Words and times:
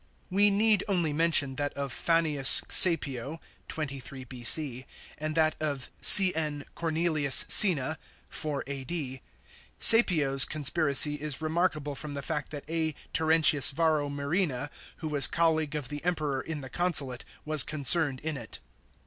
We 0.31 0.49
need 0.49 0.83
only 0.87 1.13
mention 1.13 1.57
that 1.57 1.73
of 1.73 1.93
Fannius 1.93 2.61
Caepio 2.61 3.39
(23 3.67 4.23
B.C.) 4.23 4.87
and 5.19 5.35
that 5.35 5.53
of 5.61 5.91
On. 6.35 6.65
Cornelius 6.73 7.45
Cinna 7.47 7.99
(4 8.27 8.63
A.D.). 8.65 9.21
Caepio's 9.79 10.43
con 10.45 10.63
spiracy 10.63 11.19
is 11.19 11.39
remarkable 11.39 11.93
from 11.93 12.15
the 12.15 12.23
fact 12.23 12.49
that 12.49 12.67
A. 12.67 12.95
Terentius 13.13 13.69
Varro 13.71 14.09
Murena, 14.09 14.71
who 14.97 15.07
was 15.07 15.27
colleague 15.27 15.75
of 15.75 15.89
the 15.89 16.03
Emperor 16.03 16.41
in 16.41 16.61
the 16.61 16.69
consulate, 16.71 17.23
was 17.45 17.61
concerned 17.61 18.19
in 18.21 18.37
it. 18.37 18.57